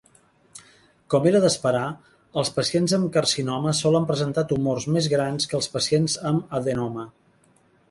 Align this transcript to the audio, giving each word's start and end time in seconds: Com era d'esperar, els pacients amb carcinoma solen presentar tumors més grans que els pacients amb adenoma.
Com 1.13 1.27
era 1.31 1.41
d'esperar, 1.43 1.83
els 2.43 2.51
pacients 2.55 2.95
amb 2.99 3.11
carcinoma 3.19 3.75
solen 3.81 4.09
presentar 4.13 4.47
tumors 4.55 4.89
més 4.97 5.11
grans 5.15 5.49
que 5.53 5.57
els 5.61 5.71
pacients 5.79 6.19
amb 6.33 6.59
adenoma. 6.63 7.09